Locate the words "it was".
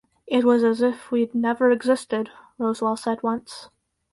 0.25-0.63